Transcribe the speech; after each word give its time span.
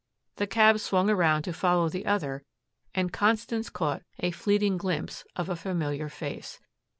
The 0.37 0.47
cab 0.47 0.79
swung 0.79 1.11
around 1.11 1.43
to 1.43 1.53
follow 1.53 1.87
the 1.87 2.07
other 2.07 2.41
and 2.95 3.13
Constance 3.13 3.69
caught 3.69 4.01
a 4.19 4.31
fleeting 4.31 4.77
glimpse 4.79 5.25
of 5.35 5.47
a 5.47 5.55
familiar 5.55 6.09
face. 6.09 6.59